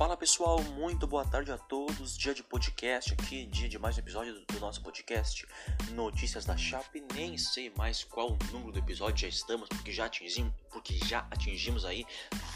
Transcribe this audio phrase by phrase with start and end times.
[0.00, 2.16] Fala pessoal, muito boa tarde a todos.
[2.16, 5.46] Dia de podcast aqui, dia de mais um episódio do, nosso podcast
[5.90, 7.04] Notícias da Chape.
[7.14, 11.84] Nem sei mais qual número do episódio já estamos, porque já atingimos, porque já atingimos
[11.84, 12.06] aí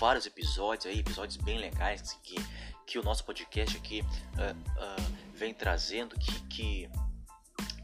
[0.01, 2.37] vários episódios aí, episódios bem legais que,
[2.87, 6.91] que o nosso podcast aqui uh, uh, vem trazendo, que, que,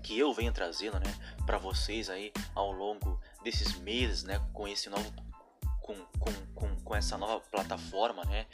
[0.03, 4.89] que eu venho trazendo, né, para vocês aí ao longo desses meses, né, com esse
[4.89, 5.13] novo
[5.81, 8.47] com, com, com, com, essa nova plataforma, né?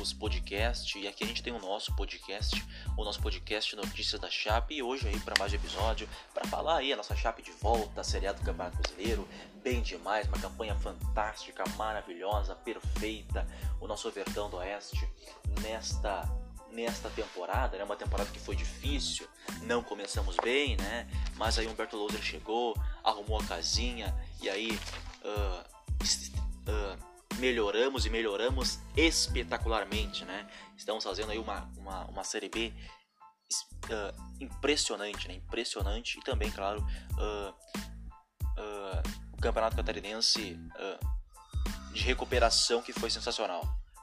[0.00, 1.00] Os podcasts.
[1.00, 2.60] E aqui a gente tem o nosso podcast,
[2.96, 4.74] o nosso podcast Notícias da Chape.
[4.74, 8.00] E hoje aí para mais um episódio, para falar aí a nossa Chape de volta,
[8.00, 9.28] a Série A do Campeonato Brasileiro.
[9.62, 13.46] Bem demais, uma campanha fantástica, maravilhosa, perfeita.
[13.80, 15.08] O nosso Verdão do Oeste
[15.62, 16.28] nesta
[16.72, 17.84] nesta temporada, né?
[17.84, 19.28] Uma temporada que foi difícil,
[19.62, 21.08] não começamos bem, né?
[21.36, 24.76] Mas aí Humberto Louser chegou, arrumou a casinha e aí
[25.22, 25.74] uh,
[27.38, 30.48] melhoramos e melhoramos espetacularmente, né?
[30.76, 32.72] Estamos fazendo aí uma, uma, uma Série B
[33.86, 35.34] uh, impressionante, né?
[35.34, 36.80] Impressionante e também, claro,
[37.12, 37.54] uh,
[39.32, 40.58] o Campeonato Catarinense
[41.92, 43.62] de recuperação que foi sensacional,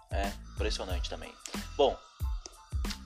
[0.10, 0.34] né?
[0.56, 1.34] Impressionante também.
[1.76, 1.98] Bom,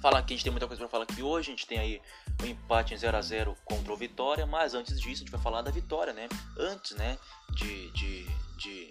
[0.02, 1.50] falar que a gente tem muita coisa para falar aqui hoje.
[1.50, 2.02] A gente tem aí
[2.44, 5.42] um empate em 0 a 0 contra o Vitória, mas antes disso a gente vai
[5.42, 6.30] falar da vitória, né?
[6.58, 7.18] Antes, né,
[7.52, 8.26] de, de,
[8.58, 8.90] de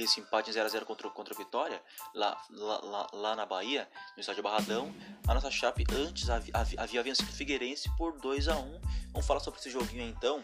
[0.00, 1.82] desse empate em 0x0 contra, contra o Vitória,
[2.14, 4.94] lá, lá, lá, lá, na Bahia, no estádio Barradão,
[5.26, 8.80] a nossa Chape antes havia, havia vencido o Figueirense por 2 a 1
[9.12, 10.42] Vamos falar sobre esse joguinho aí, então.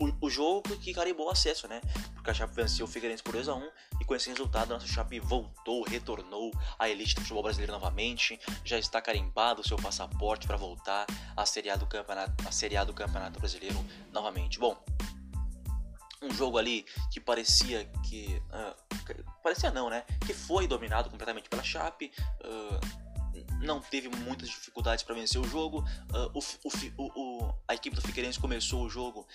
[0.00, 1.80] O, o jogo que carimbou o acesso, né?
[2.14, 4.74] Porque a Chape venceu o Figueirense por 2 a 1 e com esse resultado a
[4.74, 9.76] nossa Chape voltou, retornou à elite do futebol brasileiro novamente, já está carimbado o seu
[9.76, 14.58] passaporte para voltar à Série A do Campeonato, à Série A do Campeonato Brasileiro novamente.
[14.58, 14.76] Bom,
[16.24, 18.40] um jogo ali que parecia que.
[18.50, 20.04] Uh, parecia não, né?
[20.26, 22.12] Que foi dominado completamente pela Chape.
[22.44, 23.04] Uh,
[23.60, 25.84] não teve muitas dificuldades para vencer o jogo.
[26.12, 29.26] Uh, o, o, o, a equipe do Figueirense começou o jogo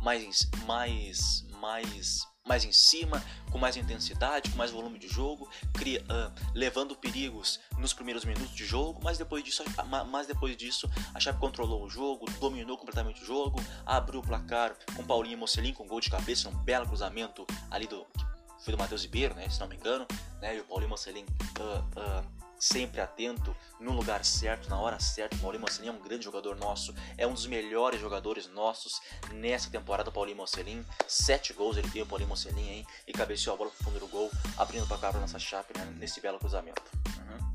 [0.00, 6.00] mais, mais, mais mais em cima, com mais intensidade, com mais volume de jogo, cria,
[6.02, 9.62] uh, levando perigos nos primeiros minutos de jogo, mas depois disso,
[10.10, 14.76] mas depois disso a Chape controlou o jogo, dominou completamente o jogo, abriu o placar
[14.96, 18.04] com Paulinho e Mocelin com gol de cabeça, um belo cruzamento ali do
[18.58, 20.06] foi do Matheus Ribeiro, né, se não me engano,
[20.40, 25.36] né, e o Paulinho Mocelin uh, uh, sempre atento, no lugar certo, na hora certa.
[25.38, 29.00] Paulinho Mocelin é um grande jogador nosso, é um dos melhores jogadores nossos
[29.32, 30.12] nessa temporada.
[30.12, 32.86] Paulinho Mocelin, sete gols ele tem, o Paulinho Mocelin, hein?
[33.04, 36.20] E cabeceou a bola pro fundo do gol, abrindo para cá nossa Chape né, nesse
[36.20, 36.80] belo cruzamento.
[37.18, 37.51] Uhum.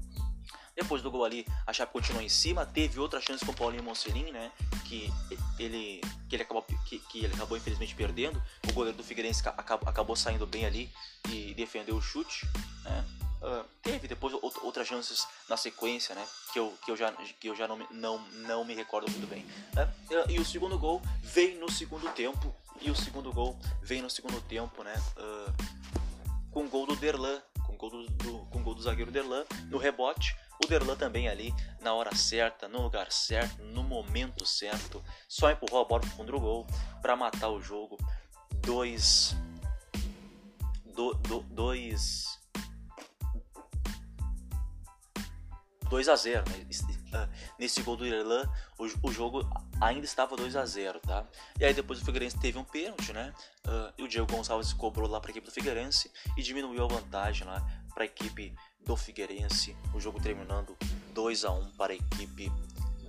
[0.77, 3.81] Depois do gol ali, a Chape continuou em cima, teve outra chance com o Paulinho
[3.81, 4.51] Mocelin, né?
[4.85, 5.11] Que
[5.57, 8.39] ele, que ele, acabou, que, que ele acabou infelizmente perdendo.
[8.69, 10.87] O goleiro do Figueirense acabou, acabou saindo bem ali
[11.29, 12.45] e defendeu o chute,
[12.83, 13.03] né?
[13.41, 16.23] Uh, teve depois outras chances na sequência, né?
[16.53, 19.43] Que eu, que eu já, que eu já não, não, não me recordo muito bem.
[19.73, 22.53] Uh, e o segundo gol veio no segundo tempo.
[22.79, 24.93] E o segundo gol veio no segundo tempo, né?
[25.17, 27.41] Uh, com o gol do Derlan.
[27.66, 30.35] Com o gol do, com gol do zagueiro Derlan no rebote.
[30.63, 35.03] O Derlan também ali na hora certa, no lugar certo, no momento certo.
[35.28, 36.68] Só empurrou a bola pro fundo do gol
[37.01, 37.97] para matar o jogo.
[38.62, 39.35] Dois.
[40.85, 42.38] Do, do, dois
[45.90, 46.67] 2 a 0 né?
[47.13, 49.47] Ah, nesse gol do Irlan, o, o, jogo
[49.79, 51.25] ainda estava 2 a 0 tá?
[51.59, 53.34] E aí depois o Figueirense teve um pênalti, né?
[53.66, 56.88] Uh, e o Diego Gonçalves cobrou lá para a equipe do Figueirense e diminuiu a
[56.88, 58.53] vantagem lá para a equipe
[58.87, 59.75] do Figueirense.
[59.93, 60.75] O jogo terminando
[61.13, 62.49] 2 a 1 para a equipe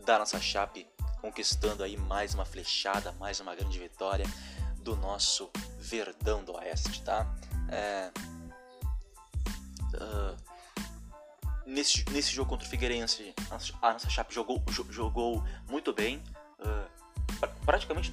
[0.04, 0.86] da nossa Chape,
[1.20, 4.26] conquistando aí mais uma flechada, mais uma grande vitória
[4.80, 7.26] do nosso Verdão do Oeste, tá?
[7.70, 8.10] É,
[9.94, 10.36] uh,
[11.64, 13.32] nesse, nesse jogo contra o Figueirense,
[13.80, 14.60] a nossa Chape jogou,
[14.90, 16.22] jogou muito bem.
[16.58, 16.98] Uh,
[17.64, 18.12] praticamente,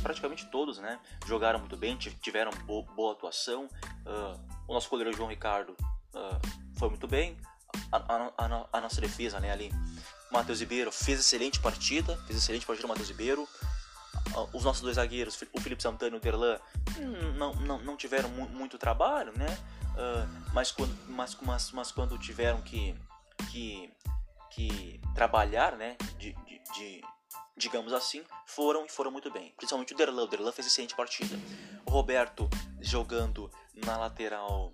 [0.00, 3.64] praticamente todos né, jogaram muito bem, tiveram boa, atuação.
[4.06, 5.74] Uh, o nosso goleiro João Ricardo
[6.14, 7.36] uh, foi muito bem.
[7.92, 9.70] A, a, a, nossa defesa né, ali,
[10.32, 13.46] Matheus Ribeiro fez excelente partida, fez excelente partida o Matheus Ribeiro.
[14.52, 16.58] Os nossos dois zagueiros, o Felipe Santana e o Terlan,
[16.98, 19.58] hum, não, não, não tiveram mu muito trabalho, né?
[19.90, 22.94] Uh, mas, quando, mas, mas, mas, quando tiveram que,
[23.50, 23.92] que,
[24.50, 27.00] que trabalhar, né, de, de, de,
[27.56, 29.52] digamos assim, foram e foram muito bem.
[29.56, 31.36] Principalmente o Derlan, o Derlan fez excelente partida.
[31.84, 32.48] O Roberto
[32.80, 34.72] jogando na lateral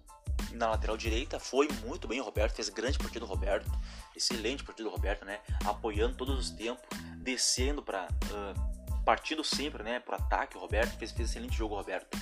[0.53, 3.71] na lateral direita foi muito bem o Roberto, fez grande partida do Roberto,
[4.15, 6.85] excelente partida do Roberto, né, apoiando todos os tempos,
[7.19, 12.17] descendo para uh, sempre, né, pro ataque, o Roberto fez, fez excelente jogo o Roberto.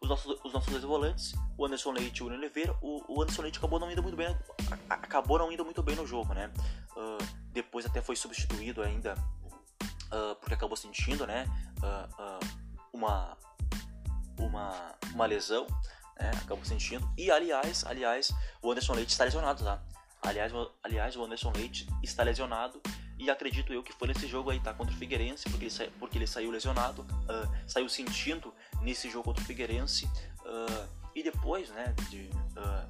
[0.00, 2.76] os nossos, os nossos dois volantes, o Anderson Leite e o William Oliveira.
[2.80, 4.34] O, o Anderson Leite acabou não indo muito bem,
[4.88, 6.50] acabou não indo muito bem no jogo, né?
[6.96, 7.18] Uh,
[7.52, 9.14] depois até foi substituído ainda,
[9.84, 11.46] uh, porque acabou sentindo, né?
[12.92, 13.36] Uma,
[14.38, 15.66] uma, uma lesão,
[16.20, 16.30] né?
[16.64, 17.10] Sentindo.
[17.16, 18.32] E aliás, aliás,
[18.62, 19.82] o Anderson Leite está lesionado, tá?
[20.22, 20.52] Aliás,
[20.82, 22.80] aliás, o Anderson Leite está lesionado
[23.18, 24.72] e acredito eu que foi nesse jogo aí, tá?
[24.72, 25.86] Contra o Figueirense, porque ele, sa...
[25.98, 30.06] porque ele saiu lesionado, uh, saiu sentindo nesse jogo contra o Figueirense.
[30.40, 32.86] Uh, e depois, né, de, uh,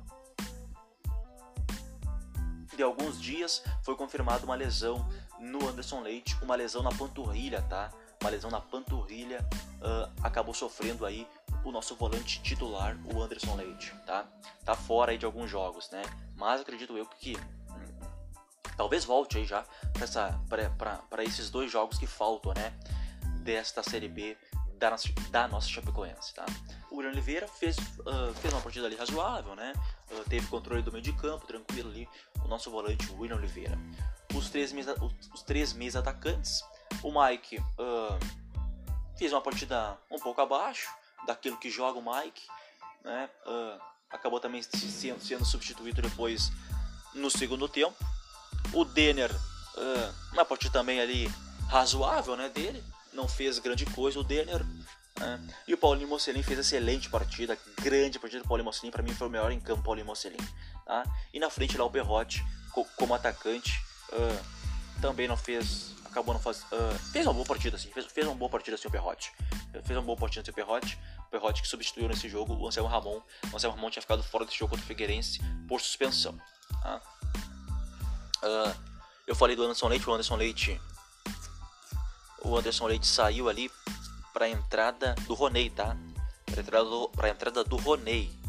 [2.77, 5.09] de alguns dias, foi confirmada uma lesão
[5.41, 7.91] no Anderson Leite, uma lesão na panturrilha, tá?
[8.21, 9.41] Uma lesão na panturrilha,
[10.23, 11.27] acabou sofrendo aí
[11.65, 14.27] o nosso volante titular, o Anderson Leite, tá?
[14.65, 16.03] Tá fora aí de alguns jogos, né?
[16.37, 18.01] Mas acredito eu que hum,
[18.77, 19.65] talvez volte aí já
[20.49, 22.73] para esses dois jogos que faltam, né?
[23.43, 24.37] Desta Série B
[24.79, 24.97] da
[25.31, 26.47] da nossa Chapecoense, tá?
[26.91, 29.75] O William Oliveira fez, uh, fez uma partida ali razoável, né?
[30.11, 32.09] Uh, teve controle do meio de campo, tranquilo ali,
[32.43, 33.79] o nosso volante, William Oliveira.
[34.35, 34.89] Os três meios,
[35.35, 36.65] os três meios atacantes,
[37.03, 38.19] o Mike uh,
[39.17, 40.89] fez uma partida um pouco abaixo
[41.27, 42.43] daquilo que joga o Mike,
[43.05, 43.29] né?
[44.11, 46.51] acabou também sendo, sendo substituído depois
[47.15, 47.95] no segundo tempo.
[48.73, 51.33] O Denner, uh, uma partida também ali
[51.69, 52.83] razoável né, dele,
[53.13, 54.65] não fez grande coisa o Denner.
[55.19, 55.55] Né?
[55.67, 59.29] E o Paulinho Mocelin fez excelente partida, grande partida do Paulinho Mocelin, para mim foi
[59.29, 60.39] o melhor em campo Paulinho Mocelin.
[60.85, 61.05] Tá?
[61.33, 63.73] E na frente lá o Berrote, co como atacante,
[64.13, 68.27] uh, também não fez, acabou não faz, uh, fez uma boa partida assim, fez, fez
[68.27, 69.33] uma boa partida assim o Berrote,
[69.85, 70.99] fez uma boa partida assim o Berrote,
[71.31, 73.23] Perrotti que substituiu nesse jogo o Anselmo Ramon.
[73.53, 76.37] O Anselmo Ramon tinha ficado fora desse jogo contra o Figueirense por suspensão.
[76.83, 77.01] Tá?
[78.43, 78.77] Uh,
[79.27, 80.81] eu falei do Anderson Leite, o Anderson Leite.
[82.43, 83.71] O Anderson Leite saiu ali
[84.33, 85.97] para a entrada do Roney, tá?
[86.47, 88.40] Para entrada do, pra entrada do Roney.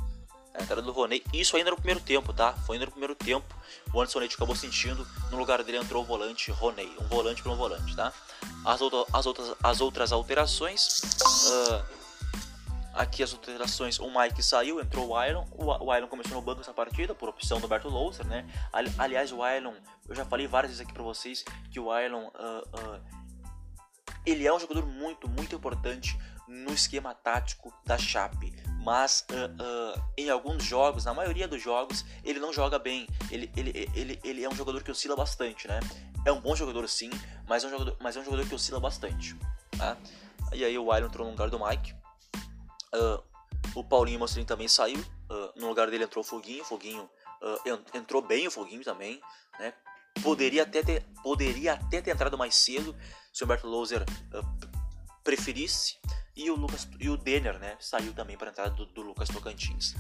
[0.53, 1.23] A entrada do Roney.
[1.33, 2.53] Isso ainda no primeiro tempo, tá?
[2.53, 3.55] Foi ainda no primeiro tempo.
[3.93, 5.07] O Anderson Leite acabou sentindo.
[5.29, 6.91] No lugar dele entrou o volante Roney.
[6.99, 8.11] Um volante para um volante, tá?
[8.65, 11.01] As, outra, as, outras, as outras alterações.
[11.47, 12.01] Uh,
[12.93, 15.47] Aqui as alterações, o Mike saiu, entrou o Iron.
[15.53, 18.45] O Iron começou no banco essa partida por opção do Berto Louser, né?
[18.97, 19.75] Aliás, o Iron,
[20.09, 23.01] eu já falei várias vezes aqui pra vocês que o Iron, uh, uh,
[24.25, 28.53] ele é um jogador muito, muito importante no esquema tático da Chape.
[28.81, 33.07] Mas uh, em alguns jogos, na maioria dos jogos, ele não joga bem.
[33.29, 35.79] Ele, ele, ele, ele é um jogador que oscila bastante, né?
[36.25, 37.09] É um bom jogador sim,
[37.47, 39.35] mas é um jogador, mas é um jogador que oscila bastante.
[39.77, 39.95] Tá?
[40.53, 41.93] E aí o Iron entrou no lugar do Mike.
[42.93, 43.23] Uh,
[43.75, 44.99] o Paulinho Mostrin também saiu.
[44.99, 46.63] Uh, no lugar dele entrou o Foguinho.
[46.63, 49.21] Foguinho uh, entrou bem o Foguinho também.
[49.59, 49.73] Né?
[50.23, 52.95] Poderia, até ter, poderia até ter entrado mais cedo
[53.31, 54.03] se o Humberto Loser
[55.23, 55.99] preferisse.
[56.41, 59.29] E o Lucas e o Denner, né, saiu também para a entrada do, do, Lucas
[59.29, 59.93] Tocantins.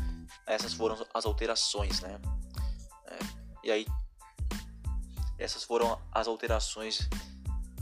[0.47, 2.19] Essas foram as alterações, né?
[3.05, 3.19] É,
[3.63, 3.85] e aí
[5.37, 7.07] essas foram as alterações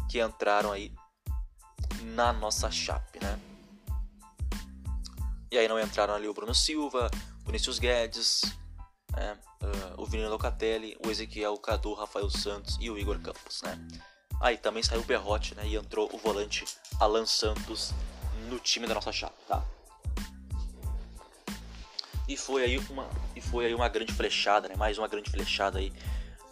[0.09, 0.93] que entraram aí
[2.01, 3.39] na nossa chape, né?
[5.49, 7.09] E aí não entraram ali o Bruno Silva,
[7.43, 8.41] o Vinícius Guedes,
[9.15, 9.39] né?
[9.63, 13.61] uh, o Vini Locatelli, o Ezequiel, Cadu, Rafael Santos e o Igor Campos.
[13.61, 13.79] Né?
[14.41, 15.65] Aí também saiu o Berrote né?
[15.65, 16.65] e entrou o volante
[16.99, 17.93] Alan Santos
[18.49, 19.35] no time da nossa chapa.
[19.47, 19.63] Tá?
[22.27, 24.75] E foi aí uma, e foi aí uma grande flechada, né?
[24.75, 25.91] mais uma grande flechada aí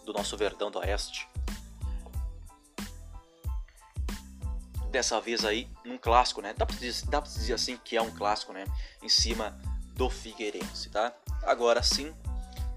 [0.05, 1.27] do nosso Verdão do Oeste
[4.97, 6.53] dessa vez aí num clássico, né?
[6.57, 8.65] Dá pra, dizer, dá pra dizer assim que é um clássico, né?
[9.01, 9.55] Em cima
[9.93, 11.13] do Figueirense, tá?
[11.43, 12.13] Agora sim,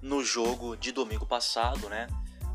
[0.02, 2.06] no jogo de domingo passado, né?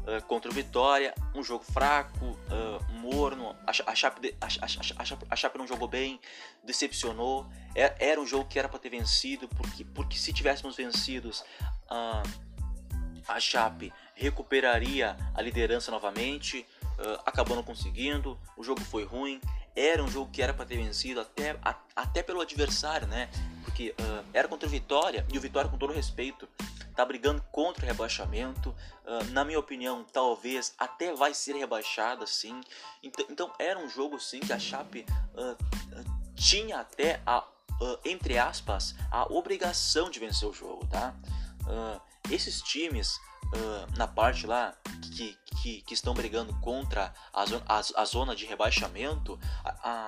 [0.05, 5.35] Uh, contra o Vitória, um jogo fraco, uh, morno, a, a, Chape, a, a, a,
[5.35, 6.19] Chape não jogou bem,
[6.63, 7.47] decepcionou.
[7.73, 11.43] Era, é, era um jogo que era para ter vencido, porque, porque se tivéssemos vencidos,
[11.89, 12.21] uh,
[13.27, 16.65] a Chape recuperaria a liderança novamente,
[17.25, 19.41] acabou não conseguindo, o jogo foi ruim,
[19.75, 23.29] era um jogo que era para ter vencido até, a, até pelo adversário, né?
[23.63, 26.47] Porque uh, era contra o Vitória e o Vitória, com todo respeito,
[26.95, 28.69] tá brigando contra o rebaixamento.
[29.05, 32.61] Uh, na minha opinião, talvez até vai ser rebaixada, sim.
[33.03, 35.05] Então, então era um jogo, sim, que a Chape
[36.35, 37.43] tinha até a,
[38.03, 41.13] entre aspas, a obrigação de vencer o jogo, tá?
[42.31, 43.19] esses times
[43.53, 44.75] uh, na parte lá
[45.15, 50.05] que, que, que, estão brigando contra a zona, a, a zona de rebaixamento, a, a,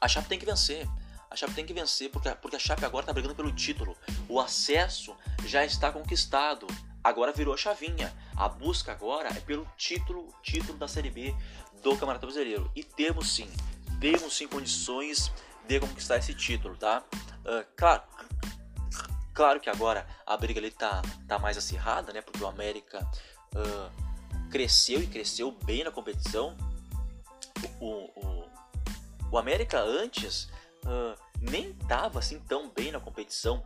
[0.00, 0.88] a Chape tem que vencer.
[1.34, 3.96] A Chape tem que vencer porque, porque a Chape agora está brigando pelo título.
[4.28, 6.64] O acesso já está conquistado.
[7.02, 8.14] Agora virou a chavinha.
[8.36, 11.34] A busca agora é pelo título, título da Série B
[11.82, 12.70] do Campeonato Brasileiro.
[12.72, 13.50] E temos sim,
[14.00, 15.32] temos sim condições
[15.66, 17.02] de conquistar esse título, tá?
[17.40, 18.04] Uh, claro,
[19.34, 22.20] claro que agora a briga ali tá, tá mais acirrada, né?
[22.22, 23.04] Porque o América
[23.56, 26.56] uh, cresceu e cresceu bem na competição.
[27.80, 27.88] O,
[28.20, 28.48] o,
[29.32, 30.48] o América antes
[30.84, 33.64] uh, nem tava assim tão bem na competição.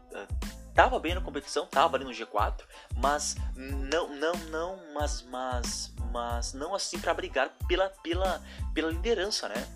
[0.75, 2.62] tava bem na competição, tava ali no G4,
[2.97, 8.42] mas não, não, não, mas, mas, mas não assim para brigar pela, pela,
[8.75, 9.66] pela liderança, né?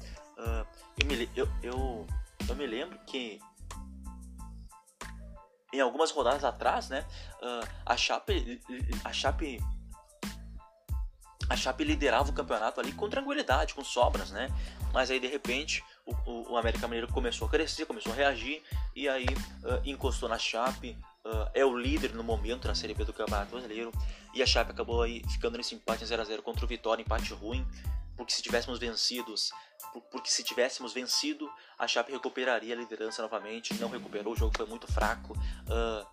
[0.98, 2.06] eu, me, eu, eu,
[2.48, 3.40] eu me lembro que
[5.72, 7.04] em algumas rodadas atrás, né,
[7.40, 8.60] uh, a Chape
[9.04, 9.58] a Chape
[11.48, 14.48] a Chape liderava o campeonato ali com tranquilidade, com sobras, né?
[14.92, 18.62] Mas aí de repente o, o, América Mineiro começou a crescer, começou a reagir
[18.94, 23.04] e aí uh, encostou na Chape, uh, é o líder no momento na Série B
[23.04, 23.92] do Campeonato Brasileiro
[24.34, 27.32] e a Chape acabou aí ficando nesse empate 0 a 0 contra o Vitória, empate
[27.32, 27.66] ruim,
[28.16, 29.50] porque se tivéssemos vencidos,
[30.10, 33.74] porque se tivéssemos vencido, a Chape recuperaria a liderança novamente.
[33.74, 35.34] Não recuperou, o jogo foi muito fraco.
[35.66, 36.06] Uh,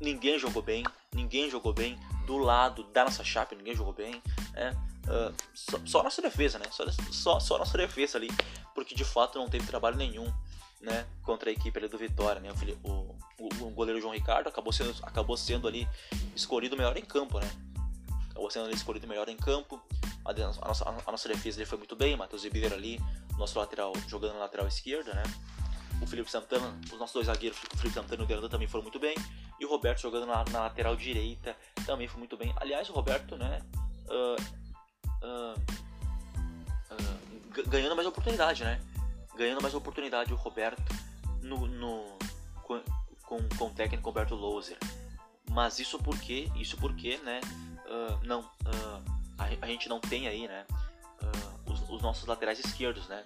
[0.00, 4.22] ninguém jogou bem, ninguém jogou bem do lado da nossa Chape, ninguém jogou bem.
[4.52, 4.76] Né?
[5.06, 6.66] Uh, só, só nossa defesa, né?
[6.70, 8.28] Só, só, só nossa defesa ali,
[8.74, 10.32] porque de fato não teve trabalho nenhum.
[10.78, 12.50] Né, contra a equipe ali do Vitória, né,
[12.84, 12.90] o,
[13.38, 15.88] o, o goleiro João Ricardo acabou sendo, acabou sendo ali
[16.36, 17.50] escolhido melhor em campo, né,
[18.30, 19.80] acabou sendo escolhido melhor em campo.
[20.22, 23.00] A, a, nossa, a nossa defesa ele foi muito bem, Matheus Ribeiro ali,
[23.38, 25.22] nosso lateral jogando na lateral esquerda, né?
[26.02, 28.82] O Felipe Santana, os nossos dois zagueiros, o Felipe Santana e o Delandan também foram
[28.82, 29.16] muito bem.
[29.58, 32.52] E o Roberto jogando na, na, lateral direita também foi muito bem.
[32.56, 33.62] Aliás, o Roberto, né?
[34.04, 34.65] Uh,
[35.26, 35.54] uh,
[36.92, 38.80] uh, ganhando mais oportunidade, né?
[39.36, 40.82] Ganhando mais oportunidade o Roberto
[41.42, 42.16] no, no
[42.62, 42.80] com,
[43.58, 44.78] com, o técnico Roberto Louser.
[45.50, 47.40] Mas isso porque, isso porque, né?
[47.86, 48.48] uh, não,
[49.38, 50.64] a, a, gente não tem aí, né,
[51.66, 53.24] os, os, nossos laterais esquerdos, né,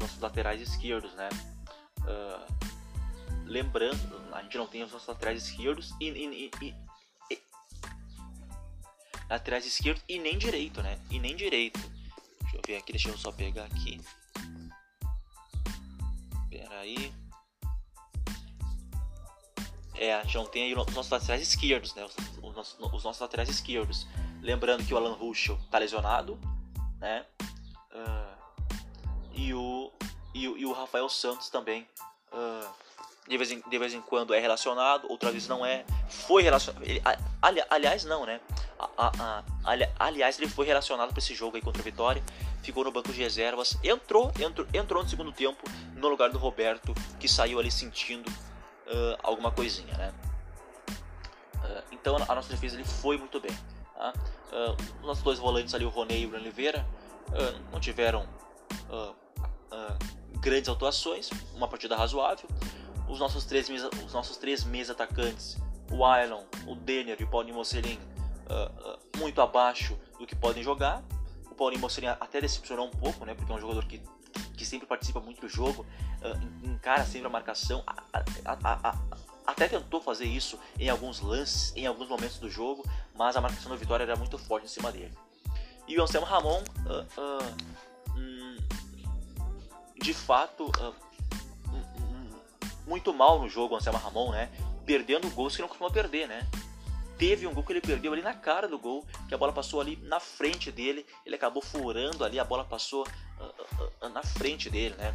[0.00, 1.28] nossos laterais esquerdos, né,
[3.44, 6.74] lembrando, a gente não tem os nossos laterais esquerdos e, e, e
[9.32, 11.80] laterais esquerdos e nem direito, né, e nem direito.
[12.42, 14.00] Deixa eu ver aqui, deixa eu só pegar aqui.
[16.50, 17.12] Pera aí.
[19.94, 22.04] É, a gente não tem aí os nossos laterais esquerdos, né?
[22.04, 24.06] Os, os, nossos, os nossos laterais esquerdos.
[24.42, 26.38] Lembrando que o Alan Ruschel tá lesionado,
[26.98, 27.24] né?
[27.92, 28.68] Uh,
[29.32, 29.92] e, o,
[30.34, 31.86] e, e o Rafael Santos também.
[32.32, 32.68] Uh,
[33.28, 35.84] de, vez em, de vez em quando é relacionado, outra vez não é.
[36.08, 36.82] Foi relacionado.
[36.82, 37.00] Ele,
[37.40, 38.40] ali, aliás, não, né?
[38.82, 42.22] A, a, a, ali, aliás, ele foi relacionado para esse jogo aí contra a Vitória.
[42.62, 43.78] Ficou no banco de reservas.
[43.82, 45.62] Entrou, entrou, entrou no segundo tempo
[45.94, 50.12] no lugar do Roberto, que saiu ali sentindo uh, alguma coisinha, né?
[51.56, 53.56] Uh, então a nossa defesa ele foi muito bem.
[53.94, 54.12] Tá?
[54.52, 56.84] Uh, os nossos dois volantes ali, o Rony e o Oliveira,
[57.72, 58.28] não tiveram
[60.40, 62.48] grandes atuações, uma partida razoável.
[63.08, 65.56] Os nossos três, os nossos três meias atacantes,
[65.90, 67.98] o Ailon, o Denner e o Paulinho Mocelin,
[69.16, 71.02] muito abaixo do que podem jogar.
[71.50, 73.34] O Paulinho Mocelin até decepcionou um pouco, né?
[73.34, 74.00] Porque é um jogador que
[74.56, 75.84] que sempre participa muito do jogo,
[76.22, 78.98] uh, encara sempre a marcação, a, a, a,
[79.46, 83.70] até tentou fazer isso em alguns lances, em alguns momentos do jogo, mas a marcação
[83.72, 85.12] do Vitória era muito forte em cima dele.
[85.86, 86.62] E o Anselmo Ramon,
[88.16, 88.56] um,
[90.00, 90.70] de fato,
[91.68, 92.30] um,
[92.86, 94.48] muito mal no jogo, o Anselmo Ramon, né?
[94.86, 96.48] Perdendo gols que não costuma perder, né?
[97.22, 99.80] Teve um gol que ele perdeu ali na cara do gol, que a bola passou
[99.80, 103.06] ali na frente dele, ele acabou furando ali, a bola passou
[103.38, 105.14] uh, uh, na frente dele, né?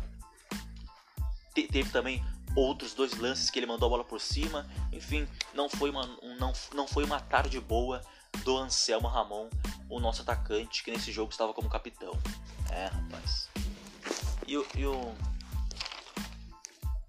[1.54, 2.24] Te teve também
[2.56, 6.06] outros dois lances que ele mandou a bola por cima, enfim, não foi uma,
[6.40, 8.02] não, não foi uma tarde boa
[8.46, 9.50] do Anselmo Ramon,
[9.90, 12.18] o nosso atacante, que nesse jogo estava como capitão.
[12.72, 13.50] É, rapaz.
[14.48, 15.14] E, e o.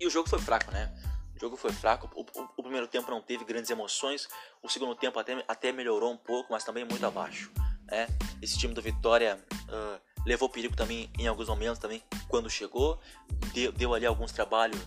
[0.00, 0.92] E o jogo foi fraco, né?
[1.38, 2.10] O jogo foi fraco.
[2.16, 4.28] O, o, o, primeiro tempo não teve grandes emoções.
[4.60, 7.52] O segundo tempo até, até melhorou um pouco, mas também muito abaixo.
[7.84, 8.08] Né?
[8.42, 12.98] Esse time do Vitória uh, levou perigo também em alguns momentos também quando chegou.
[13.54, 14.80] Deu, deu, ali alguns trabalhos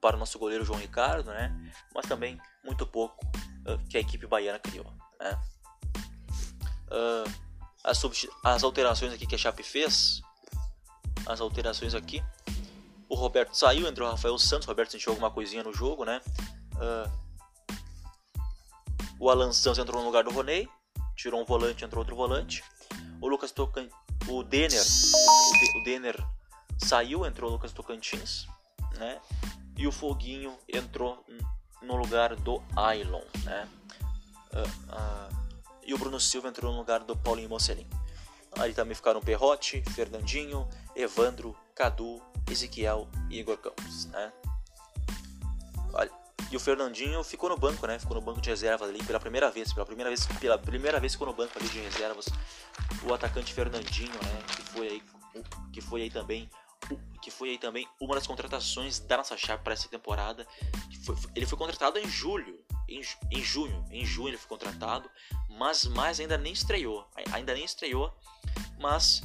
[0.00, 1.54] para o nosso goleiro João Ricardo, né?
[1.94, 3.26] Mas também muito pouco
[3.66, 4.90] uh, que a equipe baiana criou.
[5.20, 5.38] Né?
[6.86, 7.30] Uh,
[7.84, 8.02] as,
[8.44, 10.22] as alterações aqui que a Chape fez,
[11.26, 12.24] as alterações aqui
[13.08, 14.66] o Roberto saiu, entrou o Rafael Santos.
[14.66, 16.20] O Roberto sentiu alguma coisinha no jogo, né?
[16.74, 17.28] Uh,
[19.18, 20.68] o Alan Santos entrou no lugar do Roney.
[21.16, 22.62] Tirou um volante, entrou outro volante.
[23.20, 23.88] O Lucas Tocan...
[24.28, 24.82] O Denner.
[25.76, 26.16] O, Denner
[26.76, 28.46] saiu, entrou o Lucas Tocantins,
[28.98, 29.20] né?
[29.76, 31.24] E o Foguinho entrou
[31.80, 33.68] no lugar do Ailon, né?
[34.52, 35.36] Uh, uh,
[35.82, 37.88] e o Bruno Silva entrou no lugar do Paulinho Mocelin.
[38.58, 42.20] Aí também ficaram Perrote, Fernandinho, Evandro, Cadu
[42.50, 44.32] Ezequiel e Igor Campos, né?
[45.92, 46.10] Olha,
[46.50, 47.98] e o Fernandinho ficou no banco, né?
[47.98, 51.12] Ficou no banco de reservas ali pela primeira vez, pela primeira vez, pela primeira vez
[51.12, 52.26] ficou no banco ali de reservas.
[53.08, 54.42] O atacante Fernandinho, né?
[54.56, 55.02] Que foi aí,
[55.72, 56.48] que foi aí também
[57.20, 60.46] que foi aí também uma das contratações da nossa chave para essa temporada.
[61.34, 65.10] Ele foi contratado em julho, em, em junho, em junho ele foi contratado,
[65.50, 68.14] mas, mas ainda nem estreou, ainda nem estreou,
[68.78, 69.22] mas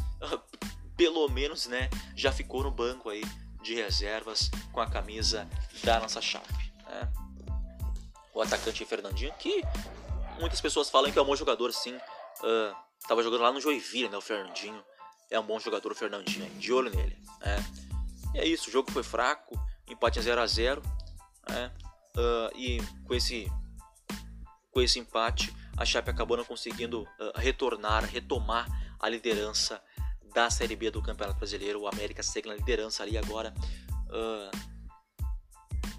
[1.04, 3.22] pelo menos, né, já ficou no banco aí
[3.62, 5.46] de reservas com a camisa
[5.84, 6.72] da nossa chave.
[6.88, 7.12] Né?
[8.34, 9.62] O atacante Fernandinho, que
[10.40, 11.94] muitas pessoas falam que é um bom jogador, sim.
[11.94, 12.74] Uh,
[13.06, 14.82] tava jogando lá no Joinville, né, o Fernandinho.
[15.30, 17.18] É um bom jogador o Fernandinho, de olho nele.
[17.42, 17.58] Né?
[18.36, 20.82] E é isso, o jogo foi fraco, empate 0 a 0
[21.50, 21.70] né?
[22.16, 23.52] Uh, e com esse,
[24.72, 28.70] com esse empate, a Chape acabou não conseguindo uh, retornar, retomar
[29.02, 29.84] a liderança
[30.34, 31.82] da Série B do Campeonato Brasileiro.
[31.82, 33.54] O América segue na liderança ali agora
[34.10, 34.74] uh,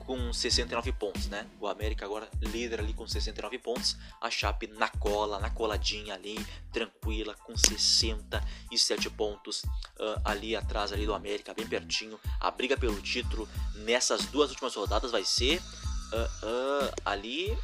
[0.05, 1.47] com 69 pontos, né?
[1.61, 3.97] O América agora líder ali com 69 pontos.
[4.21, 6.39] A Chape na cola, na coladinha ali,
[6.73, 12.19] tranquila, com 67 pontos uh, ali atrás ali do América, bem pertinho.
[12.41, 17.57] A briga pelo título nessas duas últimas rodadas vai ser uh, ali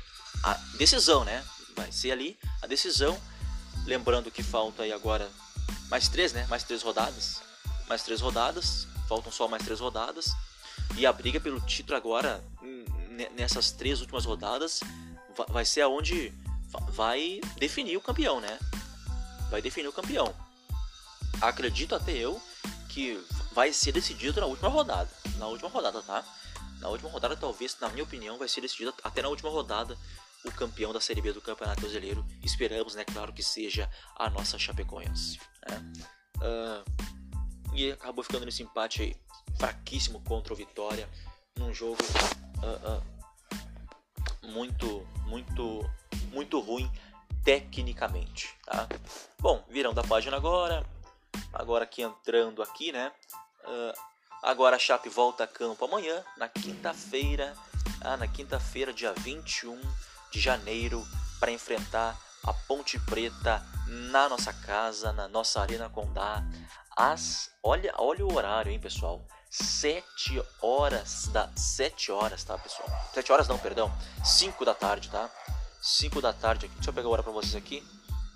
[0.42, 1.44] a decisão, né?
[1.76, 3.20] Vai ser ali a decisão.
[3.86, 5.30] Lembrando que falta aí agora
[5.88, 6.46] mais três, né?
[6.48, 7.40] Mais três rodadas.
[7.88, 8.86] Mais três rodadas.
[9.08, 10.32] Faltam só mais três rodadas.
[10.96, 12.42] E a briga pelo título agora,
[13.36, 14.80] nessas três últimas rodadas,
[15.48, 16.32] vai ser aonde
[16.90, 18.58] vai definir o campeão, né?
[19.50, 20.34] Vai definir o campeão.
[21.40, 22.40] Acredito até eu
[22.88, 25.10] que vai ser decidido na última rodada.
[25.38, 26.24] Na última rodada, tá?
[26.80, 29.96] Na última rodada, talvez, na minha opinião, vai ser decidido até na última rodada
[30.44, 32.24] o campeão da Série B do Campeonato Brasileiro.
[32.42, 35.38] Esperamos, né, claro, que seja a nossa Chapecoense.
[35.68, 35.92] Né?
[36.36, 39.16] Uh, e acabou ficando nesse empate aí,
[39.58, 41.08] fraquíssimo contra o Vitória,
[41.56, 42.02] num jogo
[42.62, 45.90] uh, uh, muito, muito,
[46.32, 46.90] muito ruim
[47.44, 48.56] tecnicamente.
[48.64, 48.88] Tá?
[49.38, 50.84] Bom, virando a página agora,
[51.52, 53.12] agora aqui entrando aqui, né?
[54.42, 57.54] agora a Chape volta a campo amanhã, na quinta-feira,
[58.00, 59.78] ah, na quinta-feira, dia 21
[60.30, 61.06] de janeiro
[61.38, 66.42] para enfrentar a Ponte Preta na nossa casa, na nossa Arena Condá.
[66.96, 69.26] As, olha, olha o horário, hein, pessoal?
[69.50, 72.88] 7 horas da 7 horas, tá, pessoal?
[73.12, 73.92] 7 horas não, perdão.
[74.24, 75.28] 5 da tarde, tá?
[75.82, 76.74] 5 da tarde aqui.
[76.76, 77.82] Deixa eu pegar o horário para vocês aqui.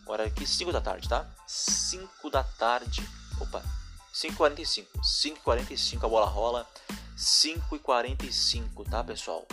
[0.06, 1.26] Horário aqui 5 da tarde, tá?
[1.46, 3.08] 5 da tarde.
[3.40, 3.62] Opa.
[4.12, 4.86] 5h45.
[5.02, 6.66] 5h45 a bola rola.
[7.16, 9.46] 5h45, tá, pessoal?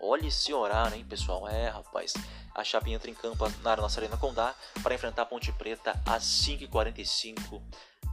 [0.00, 1.48] Olha esse horário, hein, pessoal?
[1.48, 2.14] É, rapaz.
[2.54, 6.24] A Chape entra em campo na nossa Arena Condá para enfrentar a Ponte Preta às
[6.24, 7.62] 5h45.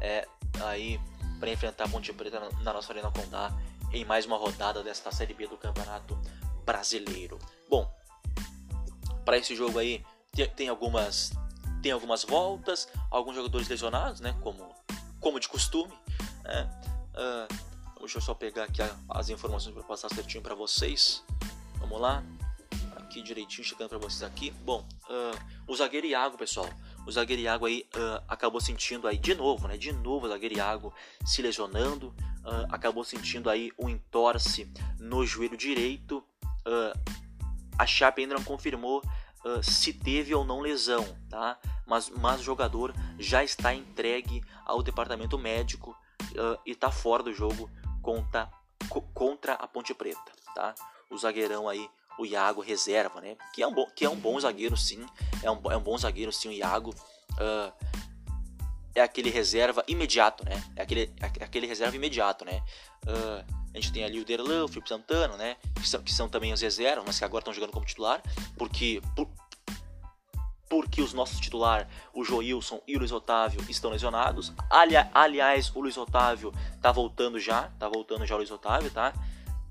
[0.01, 0.27] É,
[0.63, 0.99] aí,
[1.39, 3.51] para enfrentar a Ponte Preta na nossa Arena Condá
[3.91, 6.19] em mais uma rodada desta Série B do Campeonato
[6.65, 7.39] Brasileiro.
[7.69, 7.89] Bom,
[9.23, 11.31] para esse jogo aí tem, tem, algumas
[11.81, 14.35] tem algumas voltas, alguns jogadores lesionados, né?
[14.41, 14.75] Como
[15.19, 15.91] como de costume.
[16.43, 16.69] Né?
[17.15, 21.23] Uh, deixa eu só pegar aqui as informações para passar certinho para vocês.
[21.87, 22.23] Vamos lá.
[22.95, 24.49] Aqui direitinho, chegando para vocês aqui.
[24.49, 26.67] Bom, uh, o zagueiro Iago, pessoal.
[27.05, 29.77] O zagueiro Iago aí uh, acabou sentindo aí de novo, né?
[29.77, 30.91] De novo o zagueiro Iago
[31.23, 32.07] se lesionando.
[32.43, 34.67] Uh, acabou sentindo aí um entorse
[34.99, 36.23] no joelho direito.
[37.77, 39.03] a Chape ainda não confirmou
[39.61, 41.59] se teve ou não lesão, tá?
[41.85, 45.95] Mas, mas o jogador já está entregue ao departamento médico
[46.65, 47.69] e está fora do jogo
[48.01, 48.49] contra,
[49.13, 50.73] contra a Ponte Preta, tá?
[51.09, 53.35] O zagueirão aí, o Iago reserva, né?
[53.53, 55.05] Que é um bom, que é um bom zagueiro, sim.
[55.43, 56.93] É um, é um bom zagueiro, sim, o Iago.
[57.33, 57.71] Uh,
[58.95, 60.63] é aquele reserva imediato, né?
[60.75, 62.63] É aquele, é aquele reserva imediato, né?
[63.05, 65.57] Uh, a gente tem ali o Derlan, o Felipe Santana, né?
[65.75, 68.23] Que são, que são também os reservas, mas que agora estão jogando como titular,
[68.57, 69.27] porque por,
[70.69, 74.53] porque os nossos titular, o Joilson e o Luiz Otávio, estão lesionados.
[74.69, 79.13] Ali, aliás, o Luiz Otávio tá voltando já, tá voltando já o Luiz Otávio, tá?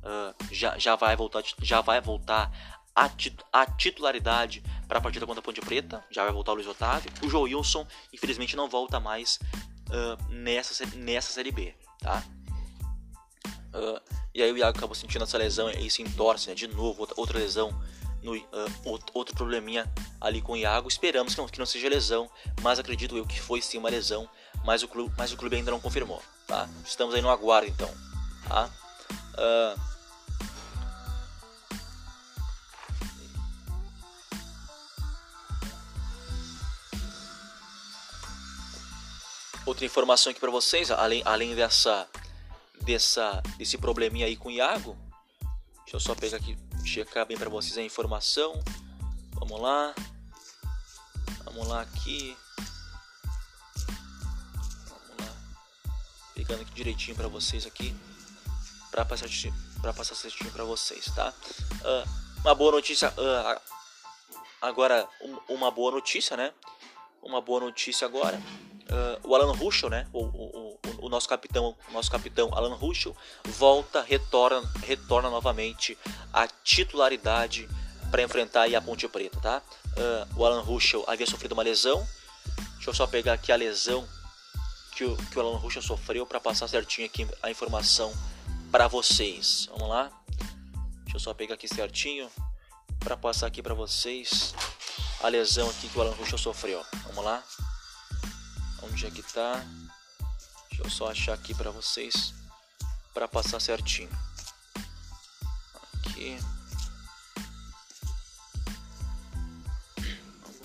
[0.04, 2.50] Uh, já, já vai voltar, já vai voltar
[2.94, 6.04] a, tit a titularidade para a partida contra a Ponte Preta.
[6.10, 7.10] Já vai voltar o Luiz Otávio.
[7.22, 9.38] O João Wilson, infelizmente, não volta mais
[9.88, 11.74] uh, nessa, nessa Série B.
[12.00, 12.22] Tá?
[13.74, 14.00] Uh,
[14.32, 16.54] e aí o Iago acabou sentindo essa lesão e se entorce né?
[16.54, 17.74] de novo, outra, outra lesão.
[18.22, 18.32] No,
[19.12, 20.88] outro probleminha ali com o Iago.
[20.88, 22.30] Esperamos que não, que não seja lesão,
[22.62, 24.26] mas acredito eu que foi sim uma lesão.
[24.64, 26.22] Mas o clube, mas o clube ainda não confirmou.
[26.46, 26.66] Tá?
[26.86, 27.90] Estamos aí no aguardo então.
[28.48, 28.70] Tá?
[29.34, 29.93] Uh,
[39.66, 42.08] Outra informação aqui para vocês, além, além dessa
[42.84, 44.96] dessa, desse probleminha aí com o Iago.
[45.84, 48.62] Deixa eu só pegar aqui, checar bem para vocês a informação.
[49.32, 49.94] Vamos lá.
[51.44, 52.36] Vamos lá aqui.
[54.88, 55.36] Vamos lá.
[56.34, 57.94] Pegando aqui direitinho para vocês aqui.
[58.90, 59.28] Para passar,
[59.80, 61.32] pra passar certinho para vocês, tá?
[61.80, 63.10] Uh, uma boa notícia.
[63.10, 63.60] Uh,
[64.62, 66.52] agora, um, uma boa notícia, né?
[67.22, 68.40] Uma boa notícia agora.
[68.84, 70.06] Uh, o Alan Ruschel, né?
[70.12, 75.96] O, o, o, nosso capitão, o nosso capitão Alan Ruschel volta, retorna, retorna novamente
[76.32, 77.68] à titularidade
[78.10, 79.62] para enfrentar a Ponte Preta, tá?
[79.96, 82.06] Uh, o Alan Ruschel havia sofrido uma lesão.
[82.74, 84.06] Deixa eu só pegar aqui a lesão
[84.94, 88.12] que o, que o Alan Ruschel sofreu para passar certinho aqui a informação
[88.70, 89.68] para vocês.
[89.70, 90.10] Vamos lá?
[91.04, 92.30] Deixa eu só pegar aqui certinho
[93.00, 94.54] para passar aqui para vocês
[95.22, 96.84] a lesão aqui que o Alan Ruschel sofreu.
[97.06, 97.42] Vamos lá?
[98.94, 99.60] Onde é que tá?
[100.70, 102.32] Deixa eu só achar aqui para vocês
[103.12, 104.08] para passar certinho.
[106.06, 106.38] Aqui.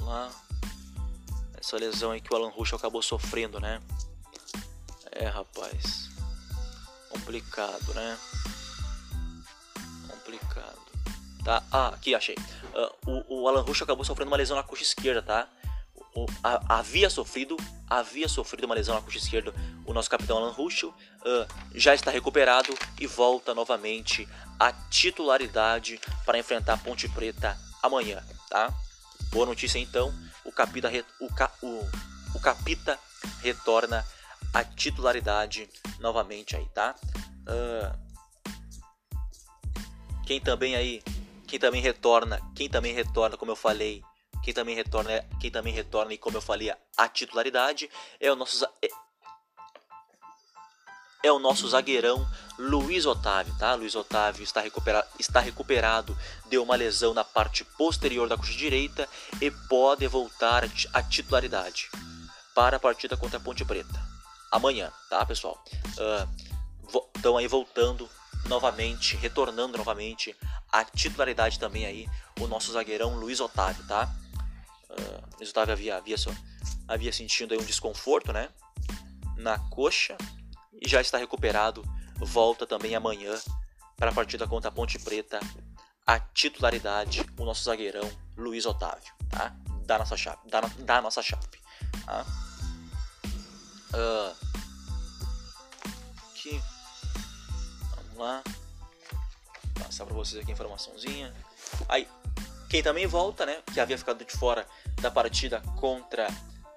[0.02, 0.30] lá.
[1.60, 3.82] Essa lesão aí que o Alan Rush acabou sofrendo, né?
[5.12, 6.12] É, rapaz.
[7.10, 8.15] Complicado, né?
[10.08, 10.80] Complicado.
[11.44, 11.63] Tá?
[11.72, 12.36] Ah, aqui achei.
[12.76, 15.50] Uh, o, o, Alan Rush acabou sofrendo uma lesão na coxa esquerda, tá?
[16.15, 17.56] O, a, havia sofrido,
[17.88, 19.54] havia sofrido uma lesão na coxa esquerda.
[19.86, 20.93] O nosso capitão Alan Rush uh,
[21.74, 24.28] já está recuperado e volta novamente
[24.60, 28.74] à titularidade para enfrentar a Ponte Preta amanhã, tá?
[29.32, 31.89] Boa notícia então, o Capita, o, o,
[32.36, 33.00] o Capita
[33.41, 34.06] retorna
[34.54, 35.69] à titularidade
[36.00, 36.95] novamente aí, tá?
[37.41, 38.10] Uh,
[40.26, 41.02] quem também aí,
[41.48, 44.04] quem também retorna, quem também retorna, como eu falei,
[44.50, 47.88] quem também retorna, quem também retorna e como eu falei, a titularidade
[48.20, 48.90] é o nosso é,
[51.24, 53.76] é o nosso zagueirão Luiz Otávio, tá?
[53.76, 59.08] Luiz Otávio está, recupera está recuperado, deu uma lesão na parte posterior da coxa direita
[59.40, 61.92] e pode voltar à titularidade
[62.56, 64.10] para a partida contra a Ponte Preta
[64.52, 65.64] amanhã, tá, pessoal?
[67.16, 68.10] Estão uh, aí voltando
[68.48, 70.36] novamente, retornando novamente
[70.72, 72.10] à titularidade também aí
[72.40, 74.10] o nosso zagueirão Luiz Otávio, tá?
[74.89, 76.15] Uh, Luiz Otávio havia, havia,
[76.88, 78.49] havia sentindo aí um desconforto, né?
[79.38, 80.17] Na coxa
[80.82, 81.84] e já está recuperado.
[82.17, 83.39] Volta também amanhã
[83.95, 85.39] para a partida contra a Ponte Preta.
[86.06, 89.56] A titularidade, o nosso zagueirão Luiz Otávio, tá?
[89.86, 91.45] Da nossa chave, da, da nossa chave.
[92.06, 92.25] Tá?
[93.93, 94.36] Uh,
[96.32, 96.62] aqui,
[97.95, 98.43] vamos lá,
[99.80, 101.34] passar para vocês aqui a informaçãozinha.
[101.88, 102.08] Aí,
[102.69, 103.62] quem também volta, né?
[103.73, 104.65] Que havia ficado de fora
[105.01, 106.27] da partida contra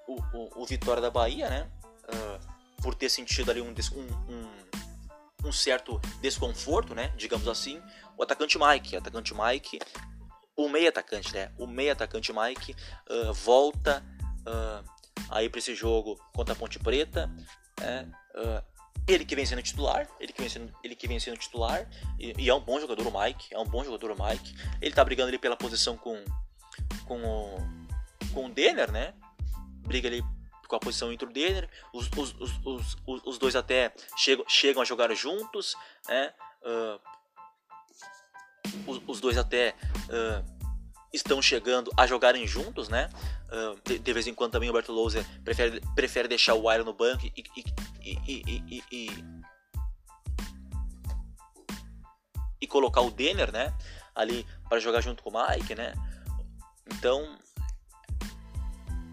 [0.08, 1.70] o, o, o Vitória da Bahia, né?
[2.04, 7.12] Uh, por ter sentido ali um, um, um, certo desconforto, né?
[7.16, 7.80] Digamos assim,
[8.16, 9.78] o atacante Mike, o atacante Mike,
[10.56, 11.52] o meio atacante, né?
[11.58, 12.74] O meio atacante Mike
[13.10, 14.02] uh, volta
[14.40, 14.90] uh,
[15.28, 17.30] aí para esse jogo contra a Ponte Preta,
[17.80, 18.71] uh,
[19.06, 21.88] ele que vem sendo titular, ele que vem sendo, ele que vem sendo titular
[22.18, 24.54] e, e, é um bom jogador o Mike, é um bom jogador o Mike.
[24.80, 26.22] Ele tá brigando ali pela posição com
[27.06, 27.56] com o
[28.32, 29.14] com o Denner, né?
[29.86, 30.22] Briga ali
[30.68, 32.34] com a posição entre o Denner, os, os,
[32.64, 35.76] os, os, dois até chegam, chegam a jogar juntos,
[36.08, 36.32] né?
[36.62, 36.98] Uh,
[39.06, 39.74] os, dois até
[40.08, 40.42] uh,
[41.12, 43.10] estão chegando a jogarem juntos, né?
[43.84, 46.94] De, de, vez em quando também o Berto Louser prefere, prefere deixar o Iron no
[46.94, 47.32] banco e,
[48.02, 49.10] e, e, e,
[52.62, 53.74] e colocar o Denner, né?
[54.14, 55.92] Ali para jogar junto com o Mike, né?
[56.94, 57.38] Então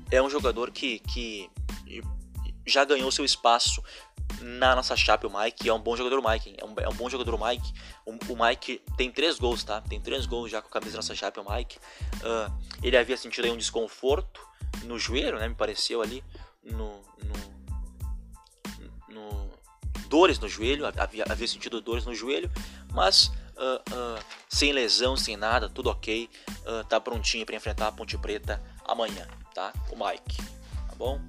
[0.09, 1.49] é um jogador que, que
[2.65, 3.83] já ganhou seu espaço
[4.41, 6.93] na nossa chape, o Mike, é um bom jogador, o Mike, é um, é um
[6.93, 7.73] bom jogador, o Mike.
[8.05, 9.81] O, o, Mike tem três gols, tá?
[9.81, 11.77] Tem três gols já com a camisa da nossa chape, o Mike.
[12.17, 14.41] Uh, ele havia sentido aí um desconforto
[14.83, 15.47] no joelho, né?
[15.47, 16.23] Me pareceu ali,
[16.63, 19.49] no, no, no
[20.07, 22.51] dores no joelho, havia, havia sentido dores no joelho,
[22.93, 26.29] mas uh, uh, sem lesão, sem nada, tudo ok,
[26.65, 29.27] uh, tá prontinho para enfrentar a Ponte Preta amanhã
[29.59, 29.73] tá?
[29.91, 30.37] O Mike,
[30.87, 31.19] tá bom?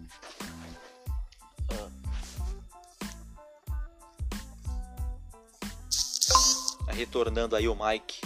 [6.90, 8.20] Retornando aí o Mike,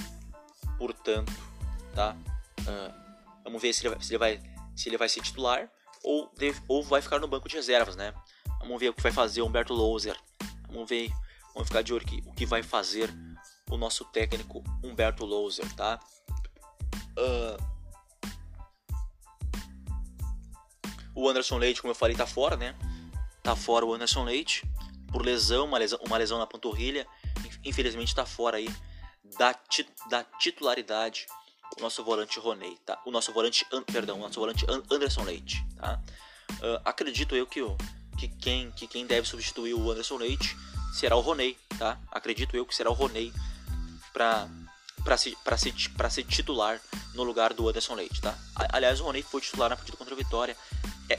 [0.78, 1.32] portanto,
[1.94, 2.16] tá?
[2.66, 3.40] Ah.
[3.44, 5.70] Vamos ver se ele, vai, se ele vai se ele vai ser titular
[6.02, 8.12] ou, deve, ou vai ficar no banco de reservas, né?
[8.60, 10.16] Vamos ver o que vai fazer o Humberto Louser.
[10.68, 11.12] Vamos ver,
[11.52, 13.10] vamos ficar de olho aqui, o que vai fazer
[13.70, 16.00] o nosso técnico Humberto Louser, tá?
[17.16, 17.74] Uh,
[21.14, 22.74] O Anderson Leite, como eu falei, tá fora, né?
[23.42, 24.64] Tá fora o Anderson Leite.
[25.12, 27.06] por lesão, uma lesão, uma lesão na panturrilha,
[27.64, 28.68] infelizmente está fora aí
[29.38, 29.54] da,
[30.08, 31.26] da titularidade
[31.76, 33.00] o nosso volante Roney, tá?
[33.04, 36.00] O nosso volante, perdão, o nosso volante Anderson Leite, tá?
[36.52, 37.76] Uh, acredito eu que, o,
[38.18, 40.56] que, quem, que quem deve substituir o Anderson Leite
[40.92, 41.98] será o Roney, tá?
[42.12, 43.32] Acredito eu que será o Roney
[44.12, 44.48] para
[45.02, 46.80] para ser, pra ser, pra ser titular
[47.12, 48.38] no lugar do Anderson Leite, tá?
[48.72, 50.56] Aliás, o Roney foi titular na partida contra a Vitória.
[51.10, 51.18] É,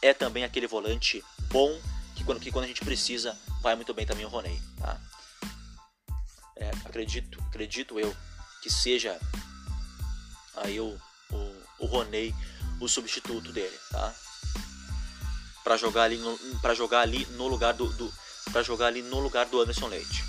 [0.00, 1.76] é também aquele volante bom
[2.14, 4.60] que quando, que quando a gente precisa vai muito bem também o Roney?
[6.60, 8.14] É, acredito, acredito eu
[8.62, 9.18] que seja
[10.56, 10.96] aí o,
[11.30, 12.34] o, o Roney
[12.80, 14.14] o substituto dele, tá?
[15.64, 16.20] Para jogar ali
[16.60, 18.12] para jogar ali no lugar do, do
[18.52, 20.24] para jogar ali no lugar do Anderson Leite.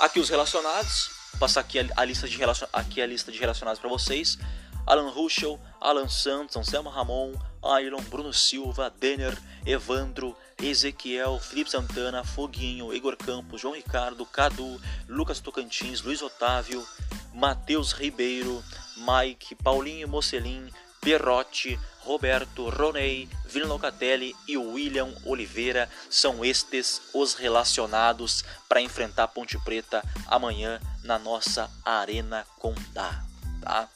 [0.00, 2.38] Aqui os relacionados, Vou passar aqui a, a, lista de
[2.72, 4.38] aqui a lista de relacionados para vocês.
[4.86, 12.92] Alan Ruschel, Alan Santos, Anselmo Ramon, Ailon, Bruno Silva, Denner, Evandro, Ezequiel, Felipe Santana, Foguinho,
[12.92, 16.84] Igor Campos, João Ricardo, Cadu, Lucas Tocantins, Luiz Otávio,
[17.32, 18.62] Matheus Ribeiro,
[18.96, 20.68] Mike, Paulinho Mocelin,
[21.00, 29.28] Perrotti, Roberto, Roney, Vila Locatelli e William Oliveira são estes os relacionados para enfrentar a
[29.28, 33.24] Ponte Preta amanhã na nossa Arena Condá,
[33.60, 33.88] tá?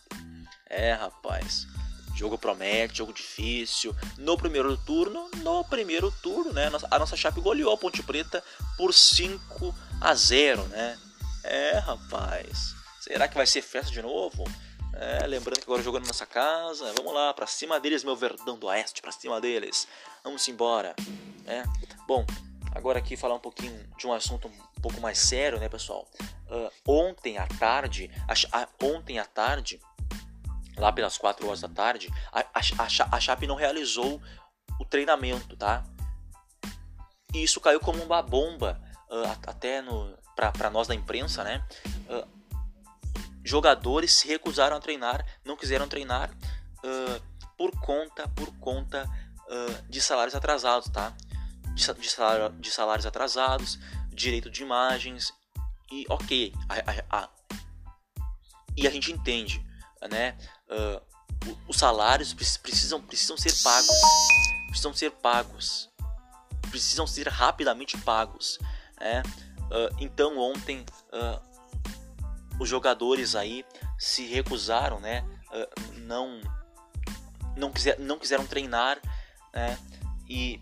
[0.66, 1.66] É, rapaz.
[2.14, 3.94] Jogo promete, jogo difícil.
[4.18, 6.70] No primeiro turno, no primeiro turno, né?
[6.90, 8.42] A nossa Chape goleou a Ponte Preta
[8.76, 10.98] por 5 a 0, né?
[11.44, 12.74] É, rapaz.
[13.00, 14.44] Será que vai ser festa de novo?
[14.94, 18.66] É, lembrando que agora jogando nessa casa, vamos lá, para cima deles, meu Verdão do
[18.66, 19.88] Oeste, para cima deles.
[20.22, 20.94] Vamos embora.
[21.46, 21.64] É.
[22.06, 22.24] Bom,
[22.72, 26.06] agora aqui falar um pouquinho de um assunto um pouco mais sério, né, pessoal?
[26.48, 29.80] Uh, ontem à tarde, a, a, ontem à tarde,
[30.76, 34.20] lá pelas 4 horas da tarde, a, a, a Chape não realizou
[34.78, 35.84] o treinamento, tá?
[37.34, 38.80] E isso caiu como uma bomba,
[39.10, 41.64] uh, até no para nós da imprensa, né?
[42.08, 42.26] Uh,
[43.44, 47.22] jogadores se recusaram a treinar, não quiseram treinar uh,
[47.56, 49.08] por conta, por conta
[49.86, 51.14] de salários atrasados, tá?
[51.74, 55.34] De, de, salário, de, salários atrasados, direito de imagens
[55.90, 57.28] e ok, a, a, a,
[58.74, 59.62] e a gente entende,
[60.10, 60.38] né?
[60.72, 61.12] Uh,
[61.68, 64.00] os salários precisam, precisam ser pagos,
[64.68, 65.90] precisam ser pagos,
[66.70, 68.58] precisam ser rapidamente pagos,
[69.00, 69.22] né?
[69.98, 70.84] então ontem
[72.60, 73.64] os jogadores aí
[73.98, 75.24] se recusaram, né?
[75.50, 76.40] Uh, não
[77.56, 78.98] não, quiser, não quiseram treinar,
[79.52, 79.78] né?
[80.28, 80.60] E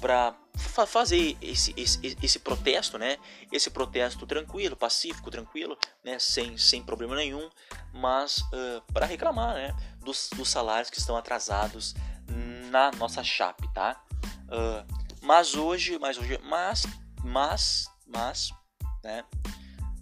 [0.00, 3.18] para fa fazer esse, esse, esse protesto, né?
[3.50, 6.18] Esse protesto tranquilo, pacífico, tranquilo, né?
[6.18, 7.48] Sem, sem problema nenhum,
[7.92, 9.74] mas uh, para reclamar, né?
[9.98, 11.94] Dos, dos salários que estão atrasados
[12.70, 14.02] na nossa chape, tá?
[14.48, 16.84] Uh, mas hoje, mas hoje, mas,
[17.22, 18.50] mas, mas,
[19.02, 19.24] né?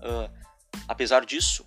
[0.00, 0.40] Uh,
[0.90, 1.64] Apesar disso,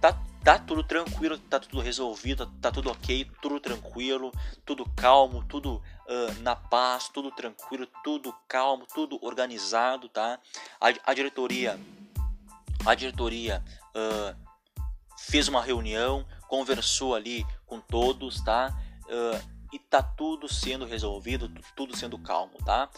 [0.00, 4.32] tá, tá tudo tranquilo, tá tudo resolvido, tá tudo ok, tudo tranquilo,
[4.64, 10.40] tudo calmo, tudo uh, na paz, tudo tranquilo, tudo calmo, tudo organizado, tá?
[10.80, 11.78] A, a diretoria,
[12.84, 13.62] a diretoria
[13.94, 14.36] uh,
[15.16, 18.76] fez uma reunião, conversou ali com todos, tá?
[19.04, 22.90] Uh, e tá tudo sendo resolvido, tudo sendo calmo, tá?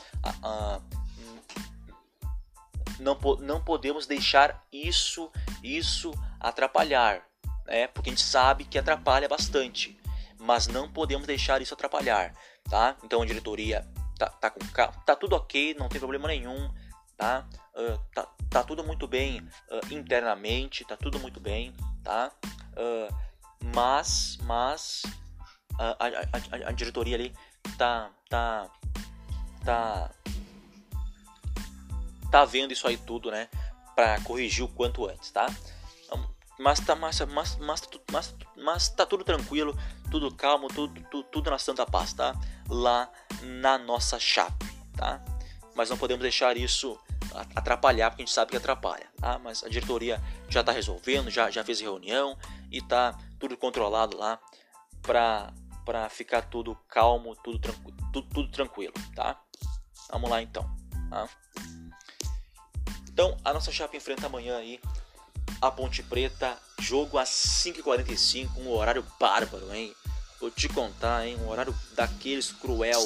[2.98, 5.30] Não, não podemos deixar isso
[5.62, 7.22] isso atrapalhar,
[7.66, 7.87] né?
[7.88, 9.98] Porque a gente sabe que atrapalha bastante,
[10.38, 12.35] mas não podemos deixar isso atrapalhar,
[12.68, 12.96] tá?
[13.03, 13.87] Então a diretoria
[14.18, 14.61] tá, tá, com,
[15.05, 16.70] tá tudo ok, não tem problema nenhum,
[17.16, 17.46] tá?
[17.74, 22.31] Uh, tá, tá tudo muito bem uh, internamente, tá tudo muito bem, tá?
[22.72, 23.14] Uh,
[23.74, 25.03] mas, mas
[25.79, 27.35] a, a, a, a diretoria ali
[27.77, 28.70] tá, tá,
[29.64, 30.11] tá
[32.35, 33.48] tá vendo isso aí tudo, né?
[33.94, 35.46] Para corrigir o quanto antes, tá?
[36.58, 39.76] Mas tá, mas, mas, mas, mas, mas tá tudo tranquilo,
[40.10, 42.34] tudo calmo, tudo, tudo, tudo na santa paz, tá?
[42.68, 43.10] Lá
[43.42, 45.22] na nossa chape, tá?
[45.74, 46.98] Mas não podemos deixar isso
[47.54, 49.38] atrapalhar, porque a gente sabe que atrapalha, tá?
[49.40, 52.38] Mas a diretoria já está resolvendo, já, já fez reunião
[52.70, 54.38] e tá tudo controlado lá
[55.02, 55.52] para
[55.84, 59.38] para ficar tudo calmo, tudo, tranquilo, tudo, tudo tranquilo, tá?
[60.10, 60.64] Vamos lá então.
[61.10, 61.28] Tá?
[63.10, 64.80] Então, a nossa chapa enfrenta amanhã aí
[65.61, 69.94] a Ponte Preta, jogo às 5h45, um horário bárbaro, hein?
[70.40, 71.37] Vou te contar, hein?
[71.40, 73.00] Um horário daqueles cruel,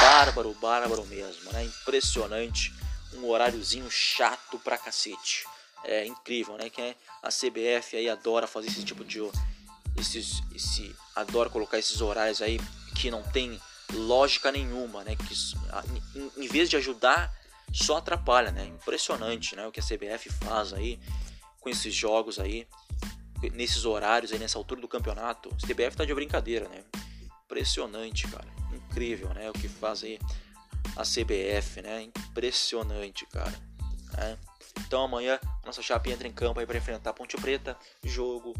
[0.00, 1.64] bárbaro, bárbaro mesmo, né?
[1.64, 2.74] Impressionante,
[3.14, 5.46] um horáriozinho chato pra cacete.
[5.84, 6.68] É incrível, né?
[6.68, 9.20] Que é a CBF aí adora fazer esse tipo de
[9.96, 12.60] esses esse adora colocar esses horários aí
[12.94, 13.60] que não tem
[13.92, 15.16] lógica nenhuma, né?
[15.16, 15.34] Que
[16.18, 17.32] em, em vez de ajudar
[17.72, 18.66] só atrapalha, né?
[18.66, 19.66] Impressionante, né?
[19.66, 20.98] O que a CBF faz aí
[21.68, 22.66] com esses jogos aí,
[23.52, 25.50] nesses horários aí, nessa altura do campeonato.
[25.50, 26.82] A CBF tá de brincadeira, né?
[27.44, 28.48] Impressionante, cara.
[28.72, 29.50] Incrível, né?
[29.50, 30.18] O que faz aí
[30.96, 32.02] a CBF, né?
[32.02, 33.54] Impressionante, cara.
[34.16, 34.36] É.
[34.80, 37.76] Então amanhã nossa chapa entra em campo aí para enfrentar a Ponte Preta.
[38.02, 38.54] Jogo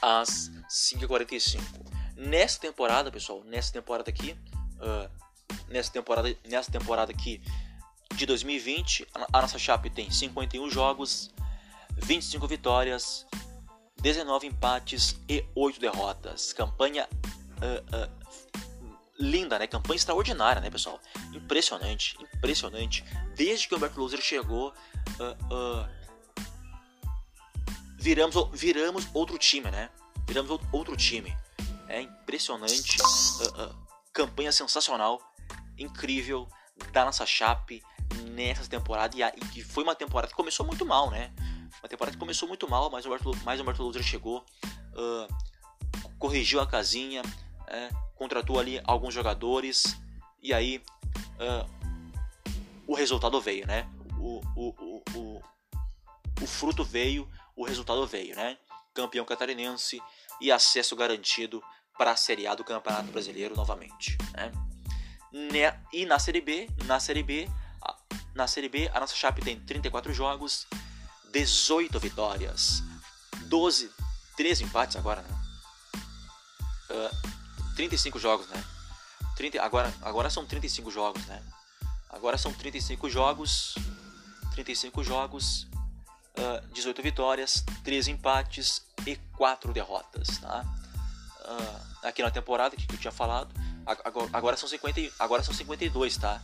[0.00, 1.60] às 5h45.
[2.16, 4.36] Nessa temporada, pessoal, nessa temporada aqui,
[4.76, 5.10] uh,
[5.68, 7.42] nessa temporada, nessa temporada aqui
[8.14, 11.32] de 2020, a nossa Chape tem 51 jogos,
[12.02, 13.26] 25 vitórias,
[14.00, 16.52] 19 empates e 8 derrotas.
[16.52, 18.10] Campanha uh, uh,
[19.18, 19.66] linda, né?
[19.66, 21.00] Campanha extraordinária, né, pessoal?
[21.32, 23.04] Impressionante, impressionante.
[23.34, 24.72] Desde que o Humberto Loser chegou,
[25.20, 25.88] uh,
[27.98, 29.90] viramos, viramos outro time, né?
[30.26, 31.36] Viramos outro time.
[31.88, 32.98] É impressionante.
[34.12, 35.20] campanha sensacional,
[35.78, 36.48] incrível
[36.92, 37.82] da nossa Chape
[38.30, 41.32] nessa temporada e que foi uma temporada que começou muito mal, né?
[41.82, 44.44] Uma temporada que começou muito mal, mas o Martin, mais o Martin Luther chegou,
[44.94, 49.96] uh, corrigiu a casinha, uh, contratou ali alguns jogadores
[50.42, 50.82] e aí
[51.38, 51.78] uh,
[52.86, 53.88] o resultado veio, né?
[54.18, 55.42] O, o, o, o,
[56.42, 58.58] o fruto veio, o resultado veio, né?
[58.92, 60.02] Campeão catarinense
[60.40, 61.62] e acesso garantido
[61.96, 64.52] para a Série A do Campeonato Brasileiro novamente, né?
[65.92, 67.48] E na Série B, na Série B,
[68.34, 70.66] na Série B, a nossa Chape tem 34 jogos,
[71.32, 72.82] 18 vitórias,
[73.46, 73.90] 12,
[74.36, 75.40] 13 empates agora, né?
[76.90, 78.64] Uh, 35 jogos, né?
[79.36, 81.42] 30, agora, agora são 35 jogos, né?
[82.10, 83.74] Agora são 35 jogos,
[84.52, 85.68] 35 jogos,
[86.38, 90.64] uh, 18 vitórias, 13 empates e 4 derrotas, tá?
[91.44, 93.54] Uh, aqui na temporada que eu tinha falado,
[93.86, 96.42] agora, agora, são 50, agora são 52, tá?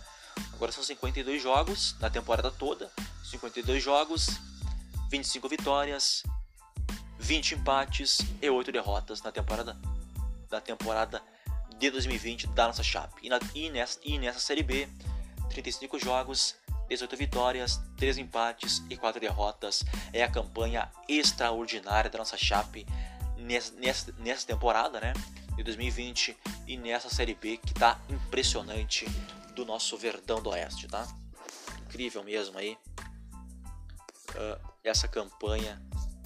[0.52, 2.90] Agora são 52 jogos na temporada toda,
[3.24, 4.28] 52 jogos,
[5.14, 6.24] 25 vitórias,
[7.20, 9.76] 20 empates e 8 derrotas na temporada
[10.50, 11.22] da temporada
[11.78, 13.24] de 2020 da nossa Chape.
[13.24, 14.88] E, na, e, nessa, e nessa Série B,
[15.50, 16.56] 35 jogos,
[16.88, 19.84] 18 vitórias, 3 empates e 4 derrotas.
[20.12, 22.84] É a campanha extraordinária da nossa Chape
[23.36, 25.12] nessa, nessa, nessa temporada, né?
[25.54, 29.06] De 2020 e nessa Série B que tá impressionante
[29.54, 31.06] do nosso Verdão do Oeste, tá?
[31.86, 32.76] Incrível mesmo aí.
[34.30, 35.82] Uh, essa campanha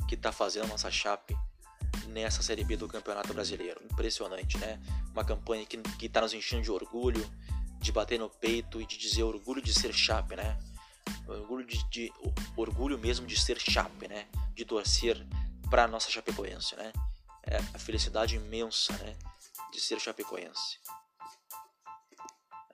[0.09, 1.37] que está fazendo a nossa Chape
[2.09, 3.81] nessa Série B do Campeonato Brasileiro.
[3.85, 4.81] Impressionante, né?
[5.13, 7.25] Uma campanha que está nos enchendo de orgulho,
[7.79, 10.59] de bater no peito e de dizer orgulho de ser Chape, né?
[11.27, 12.13] Orgulho, de, de
[12.57, 14.27] orgulho mesmo de ser Chape, né?
[14.55, 15.25] De torcer
[15.71, 16.93] para nossa Chapecoense, né?
[17.45, 19.15] É a felicidade imensa, né?
[19.73, 20.81] De ser Chapecoense.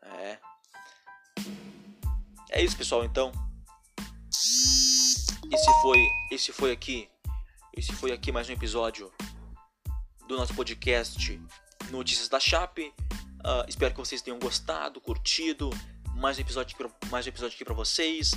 [0.02, 0.38] É.
[2.50, 3.32] É isso, pessoal, então.
[5.54, 7.08] Esse foi, esse foi aqui,
[7.76, 9.12] esse foi aqui mais um episódio
[10.26, 11.40] do nosso podcast
[11.92, 12.92] Notícias da Chape.
[13.38, 15.70] Uh, espero que vocês tenham gostado, curtido.
[16.16, 16.76] Mais um episódio
[17.08, 18.32] mais um episódio aqui para vocês.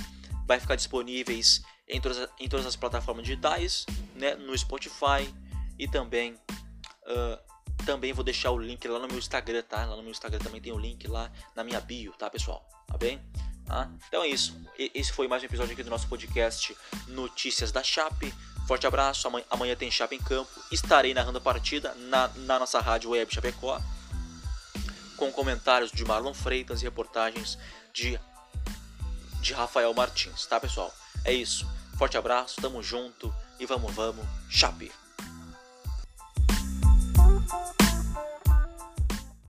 [0.46, 5.28] Vai ficar disponíveis em todas, em todas as plataformas digitais, né, no Spotify
[5.76, 9.84] e também uh, também vou deixar o link lá no meu Instagram, tá?
[9.86, 12.64] Lá no meu Instagram também tem o link lá na minha bio, tá, pessoal?
[12.86, 13.20] Tá bem?
[13.68, 13.86] Tá?
[14.08, 14.58] Então é isso.
[14.78, 16.74] Esse foi mais um episódio aqui do nosso podcast
[17.06, 18.32] Notícias da Chape.
[18.66, 19.28] Forte abraço.
[19.28, 20.50] Amanhã, amanhã tem Chape em campo.
[20.72, 23.78] Estarei narrando a partida na, na nossa rádio web Chapecó.
[25.18, 27.58] Com comentários de Marlon Freitas e reportagens
[27.92, 28.18] de,
[29.42, 30.94] de Rafael Martins, tá pessoal?
[31.22, 31.68] É isso.
[31.98, 34.90] Forte abraço, tamo junto e vamos, vamos, Chape!